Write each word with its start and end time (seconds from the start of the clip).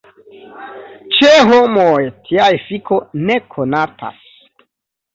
Ĉe 1.17 1.29
homoj 1.51 1.93
tia 2.31 2.49
efiko 2.59 3.01
ne 3.31 3.39
konatas. 3.55 4.21